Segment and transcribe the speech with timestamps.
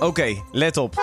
[0.00, 0.94] Oké, let op.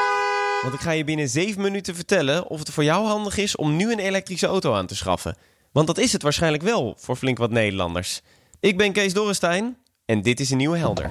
[0.61, 3.75] Want ik ga je binnen 7 minuten vertellen of het voor jou handig is om
[3.75, 5.37] nu een elektrische auto aan te schaffen.
[5.71, 8.21] Want dat is het waarschijnlijk wel voor flink wat Nederlanders.
[8.59, 11.09] Ik ben Kees Dorrestein en dit is een nieuwe Helder.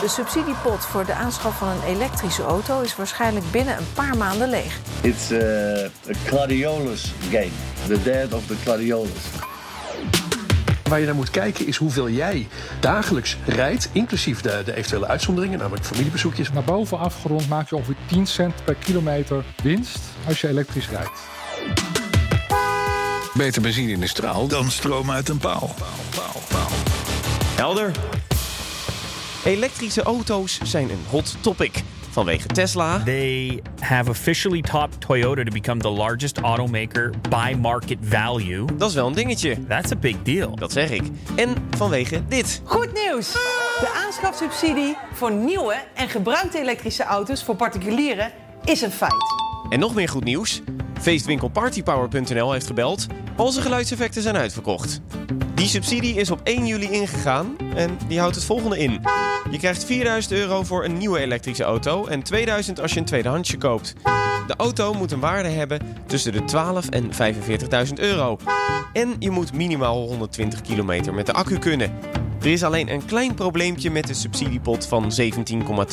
[0.00, 4.48] De subsidiepot voor de aanschaf van een elektrische auto is waarschijnlijk binnen een paar maanden
[4.48, 4.78] leeg.
[5.02, 5.40] It's uh,
[6.08, 7.50] a gladiolus game.
[7.86, 9.49] The dead of the gladiolus.
[10.90, 12.48] Waar je naar moet kijken is hoeveel jij
[12.80, 16.52] dagelijks rijdt, inclusief de, de eventuele uitzonderingen, namelijk familiebezoekjes.
[16.52, 21.10] Naar boven afgerond maak je ongeveer 10 cent per kilometer winst als je elektrisch rijdt.
[23.34, 25.74] Beter benzine in de straal dan stroom uit een paal.
[27.56, 27.90] Helder.
[29.44, 31.82] Elektrische auto's zijn een hot topic.
[32.10, 38.64] Vanwege Tesla, They have officially topped Toyota to become the largest automaker by market value.
[38.76, 39.66] dat is wel een dingetje.
[39.66, 40.56] That's a big deal.
[40.56, 41.02] Dat zeg ik.
[41.36, 42.62] En vanwege dit.
[42.64, 43.32] Goed nieuws!
[43.80, 48.32] De aanschafsubsidie voor nieuwe en gebruikte elektrische auto's voor particulieren
[48.64, 49.24] is een feit.
[49.68, 50.60] En nog meer goed nieuws.
[51.00, 53.06] Feestwinkel Partypower.nl heeft gebeld.
[53.36, 55.00] Zijn geluidseffecten zijn uitverkocht.
[55.54, 59.00] Die subsidie is op 1 juli ingegaan en die houdt het volgende in.
[59.50, 63.58] Je krijgt 4000 euro voor een nieuwe elektrische auto en 2000 als je een tweedehandsje
[63.58, 63.94] koopt.
[64.46, 67.10] De auto moet een waarde hebben tussen de 12 en
[67.88, 68.38] 45.000 euro.
[68.92, 71.92] En je moet minimaal 120 kilometer met de accu kunnen.
[72.40, 75.34] Er is alleen een klein probleempje met de subsidiepot van 17,2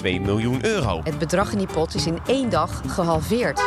[0.04, 1.02] miljoen euro.
[1.04, 3.62] Het bedrag in die pot is in één dag gehalveerd.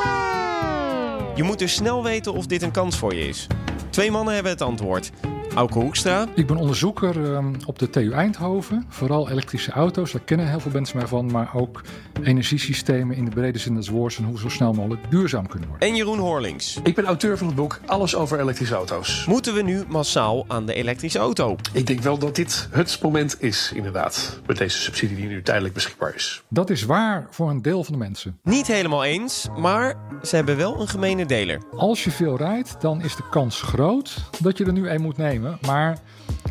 [1.40, 3.46] Je moet dus snel weten of dit een kans voor je is.
[3.90, 5.10] Twee mannen hebben het antwoord.
[5.54, 8.84] Auke Hoekstra, Ik ben onderzoeker ehm, op de TU Eindhoven.
[8.88, 11.30] Vooral elektrische auto's, daar kennen heel veel mensen mij van.
[11.30, 11.82] Maar ook
[12.22, 14.18] energiesystemen in de brede zin des woords.
[14.18, 15.88] En hoe ze zo snel mogelijk duurzaam kunnen worden.
[15.88, 16.80] en Jeroen Horlings.
[16.82, 19.24] Ik ben auteur van het boek Alles over elektrische auto's.
[19.26, 21.56] Moeten we nu massaal aan de elektrische auto?
[21.72, 25.74] Ik denk wel dat dit het moment is, inderdaad, met deze subsidie die nu tijdelijk
[25.74, 26.42] beschikbaar is.
[26.48, 28.38] Dat is waar voor een deel van de mensen.
[28.42, 31.62] Niet helemaal eens, maar ze hebben wel een gemene deler.
[31.76, 35.16] Als je veel rijdt, dan is de kans groot dat je er nu een moet
[35.16, 35.39] nemen.
[35.66, 35.98] Maar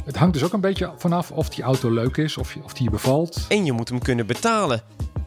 [0.06, 2.74] het hangt dus ook een beetje vanaf of die auto leuk is, of, je, of
[2.74, 3.46] die je bevalt.
[3.50, 4.82] En je moet hem kunnen betalen.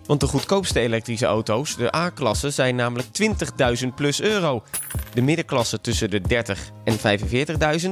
[0.06, 3.08] Want de goedkoopste elektrische auto's, de A-klasse, zijn namelijk
[3.82, 4.62] 20.000 plus euro.
[5.14, 7.90] De middenklasse tussen de 30 en 45.000.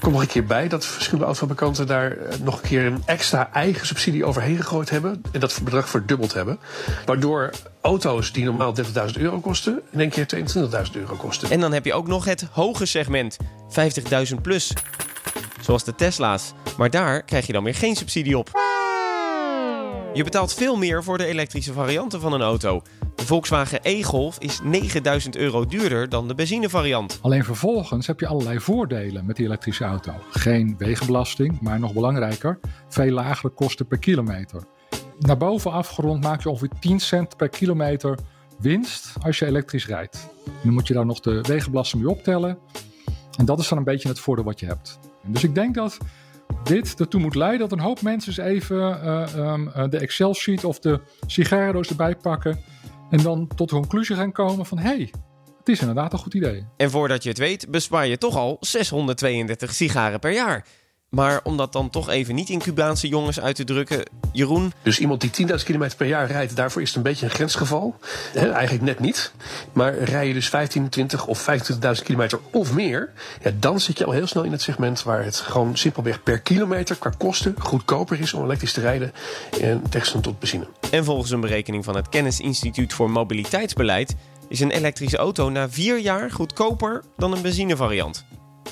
[0.00, 3.52] Kom nog een keer bij dat verschillende autofabrikanten daar eh, nog een keer een extra
[3.52, 5.22] eigen subsidie overheen gegooid hebben.
[5.32, 6.58] En dat bedrag verdubbeld hebben.
[7.06, 8.82] Waardoor auto's die normaal 30.000
[9.20, 11.50] euro kosten, in één keer 22.000 euro kosten.
[11.50, 13.36] En dan heb je ook nog het hoge segment,
[13.68, 14.72] 50.000 plus.
[15.62, 16.52] Zoals de Tesla's.
[16.78, 18.50] Maar daar krijg je dan weer geen subsidie op.
[20.14, 22.82] Je betaalt veel meer voor de elektrische varianten van een auto.
[23.14, 27.18] De Volkswagen e-Golf is 9000 euro duurder dan de benzinevariant.
[27.22, 30.12] Alleen vervolgens heb je allerlei voordelen met die elektrische auto.
[30.30, 34.62] Geen wegenbelasting, maar nog belangrijker, veel lagere kosten per kilometer.
[35.18, 38.18] Naar boven afgerond maak je ongeveer 10 cent per kilometer
[38.58, 40.28] winst als je elektrisch rijdt.
[40.62, 42.58] Dan moet je daar nog de wegenbelasting mee optellen.
[43.38, 44.98] En dat is dan een beetje het voordeel wat je hebt.
[45.26, 45.98] Dus ik denk dat
[46.64, 50.64] dit ertoe moet leiden dat een hoop mensen eens even eh, ehm, eh, de Excel-sheet
[50.64, 52.60] of de sigarendoos erbij pakken.
[53.10, 55.12] En dan tot de conclusie gaan komen van hé, hey,
[55.58, 56.66] het is inderdaad een goed idee.
[56.76, 60.66] En voordat je het weet, bespaar je toch al 632 sigaren per jaar.
[61.14, 64.02] Maar om dat dan toch even niet in Cubaanse jongens uit te drukken,
[64.32, 67.32] Jeroen, Dus iemand die 10.000 kilometer per jaar rijdt, daarvoor is het een beetje een
[67.32, 67.96] grensgeval.
[68.34, 69.32] Eigenlijk net niet.
[69.72, 73.12] Maar rij je dus 15, 20 of 25.000 kilometer of meer,
[73.42, 76.40] ja, dan zit je al heel snel in het segment waar het gewoon simpelweg per
[76.40, 79.12] kilometer qua kosten goedkoper is om elektrisch te rijden
[79.58, 80.66] in tegenstelling tot benzine.
[80.90, 84.14] En volgens een berekening van het Kennisinstituut voor Mobiliteitsbeleid
[84.48, 88.24] is een elektrische auto na vier jaar goedkoper dan een benzinevariant.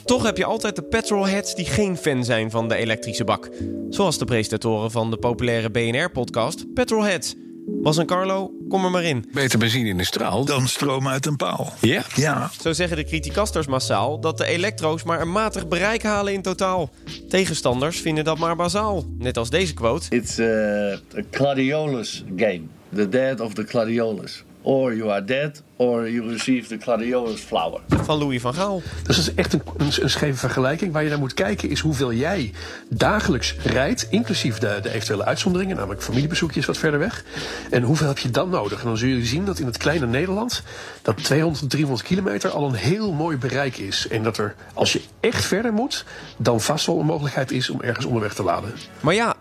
[0.05, 3.50] Toch heb je altijd de petrolheads die geen fan zijn van de elektrische bak.
[3.91, 7.34] Zoals de presentatoren van de populaire BNR-podcast Petrolheads.
[7.66, 9.25] Bas en Carlo, kom er maar in.
[9.33, 11.72] Beter benzine in de straal dan stroom uit een paal.
[11.81, 12.03] Ja?
[12.15, 12.50] Ja.
[12.61, 16.91] Zo zeggen de criticasters massaal dat de elektro's maar een matig bereik halen in totaal.
[17.28, 19.05] Tegenstanders vinden dat maar bazaal.
[19.19, 20.17] Net als deze quote.
[20.17, 20.47] It's uh,
[20.93, 22.62] a gladiolus game.
[22.94, 24.44] The dead of the gladiolus.
[24.62, 27.81] Or you are dead, or you receive the gladiolus flower.
[27.89, 28.83] van Louis van Gaal.
[29.03, 30.93] Dus dat is echt een, een, een scheve vergelijking.
[30.93, 32.53] Waar je naar moet kijken is hoeveel jij
[32.89, 37.25] dagelijks rijdt, inclusief de, de eventuele uitzonderingen, namelijk familiebezoekjes wat verder weg.
[37.71, 38.81] En hoeveel heb je dan nodig?
[38.81, 40.62] En dan zul je zien dat in het kleine Nederland
[41.03, 44.09] dat 200, 300 kilometer al een heel mooi bereik is.
[44.09, 46.05] En dat er, als je echt verder moet,
[46.37, 48.73] dan vast wel een mogelijkheid is om ergens onderweg te laden.
[49.01, 49.35] Maar ja,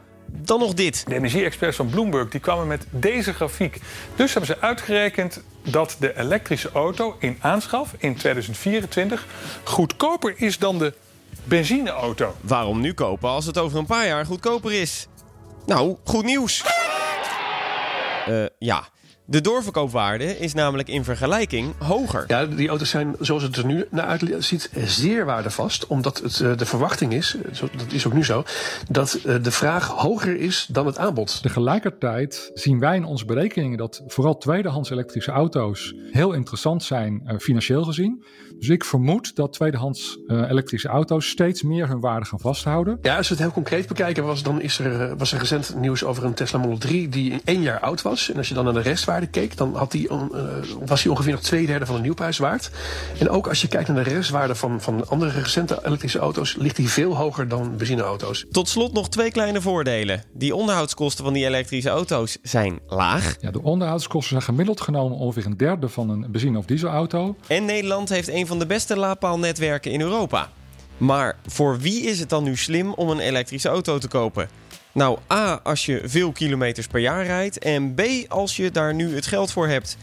[0.49, 1.03] dan nog dit.
[1.07, 3.79] De energie-experts van Bloomberg die kwamen met deze grafiek.
[4.15, 9.25] Dus hebben ze uitgerekend dat de elektrische auto in aanschaf in 2024
[9.63, 10.93] goedkoper is dan de
[11.43, 12.35] benzineauto.
[12.41, 15.07] Waarom nu kopen als het over een paar jaar goedkoper is?
[15.65, 16.63] Nou, goed nieuws.
[18.25, 18.87] Eh, ja.
[19.29, 22.23] De doorverkoopwaarde is namelijk in vergelijking hoger.
[22.27, 25.87] Ja, die auto's zijn, zoals het er nu naar uitziet, zeer waardevast.
[25.87, 28.43] Omdat het, eh, de verwachting is, eh, dat is ook nu zo,
[28.89, 31.41] dat eh, de vraag hoger is dan het aanbod.
[31.41, 37.83] Tegelijkertijd zien wij in onze berekeningen dat vooral tweedehands elektrische auto's heel interessant zijn financieel
[37.83, 38.23] gezien.
[38.59, 42.99] Dus ik vermoed dat tweedehands eh, elektrische auto's steeds meer hun waarde gaan vasthouden.
[43.01, 46.03] Ja, als we het heel concreet bekijken, was, dan is er, was er recent nieuws
[46.03, 48.31] over een Tesla Model 3 die in één jaar oud was.
[48.31, 50.18] En als je dan naar de restwaarde keek, dan had die, eh,
[50.86, 52.71] was die ongeveer nog twee derde van de nieuwprijs waard.
[53.19, 56.75] En ook als je kijkt naar de restwaarde van, van andere recente elektrische auto's, ligt
[56.75, 58.45] die veel hoger dan benzineauto's.
[58.51, 60.24] Tot slot nog twee kleine voordelen.
[60.33, 63.36] Die onderhoudskosten van die elektrische auto's zijn laag.
[63.39, 67.36] Ja, de onderhoudskosten zijn gemiddeld genomen ongeveer een derde van een benzine- of dieselauto.
[67.48, 70.50] En Nederland heeft een van de beste laadpaalnetwerken in Europa.
[70.98, 74.50] Maar voor wie is het dan nu slim om een elektrische auto te kopen?
[74.99, 77.59] Nou, A, als je veel kilometers per jaar rijdt.
[77.59, 79.97] En B, als je daar nu het geld voor hebt.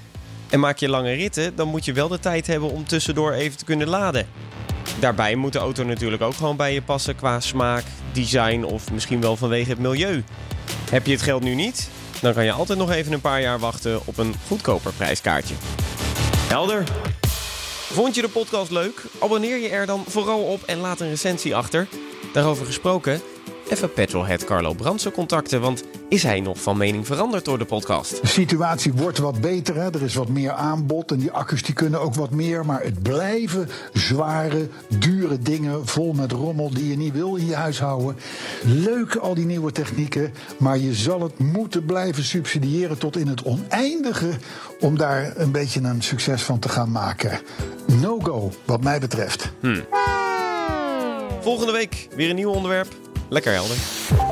[0.50, 3.58] En maak je lange ritten, dan moet je wel de tijd hebben om tussendoor even
[3.58, 4.26] te kunnen laden.
[5.00, 9.20] Daarbij moet de auto natuurlijk ook gewoon bij je passen qua smaak, design of misschien
[9.20, 10.25] wel vanwege het milieu.
[10.90, 11.88] Heb je het geld nu niet?
[12.20, 15.54] Dan kan je altijd nog even een paar jaar wachten op een goedkoper prijskaartje.
[16.48, 16.84] Helder.
[17.93, 19.02] Vond je de podcast leuk?
[19.19, 21.88] Abonneer je er dan vooral op en laat een recensie achter.
[22.32, 23.20] Daarover gesproken,
[23.69, 28.21] even petrolhead Carlo Brandsen contacten, want is hij nog van mening veranderd door de podcast?
[28.21, 29.95] De situatie wordt wat beter, hè?
[29.95, 32.67] er is wat meer aanbod en die accu's die kunnen ook wat meer.
[32.67, 34.69] Maar het blijven zware,
[34.99, 38.17] dure dingen vol met rommel die je niet wil in je huis houden.
[38.65, 43.43] Leuk al die nieuwe technieken, maar je zal het moeten blijven subsidiëren tot in het
[43.43, 44.31] oneindige
[44.81, 47.41] om daar een beetje een succes van te gaan maken.
[48.01, 49.53] No go, wat mij betreft.
[51.41, 53.06] Volgende week weer een nieuw onderwerp.
[53.28, 54.25] Lekker helder.